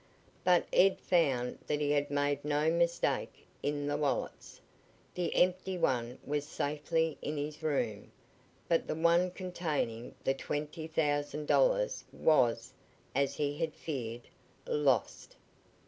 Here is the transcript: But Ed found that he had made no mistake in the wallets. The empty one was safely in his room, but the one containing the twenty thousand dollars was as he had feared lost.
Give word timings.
But 0.43 0.65
Ed 0.73 0.99
found 0.99 1.59
that 1.67 1.79
he 1.79 1.91
had 1.91 2.09
made 2.09 2.43
no 2.43 2.71
mistake 2.71 3.45
in 3.61 3.85
the 3.85 3.97
wallets. 3.97 4.59
The 5.13 5.35
empty 5.35 5.77
one 5.77 6.17
was 6.25 6.43
safely 6.43 7.19
in 7.21 7.37
his 7.37 7.61
room, 7.61 8.11
but 8.67 8.87
the 8.87 8.95
one 8.95 9.29
containing 9.29 10.15
the 10.23 10.33
twenty 10.33 10.87
thousand 10.87 11.45
dollars 11.45 12.03
was 12.11 12.73
as 13.13 13.35
he 13.35 13.59
had 13.59 13.75
feared 13.75 14.27
lost. 14.65 15.35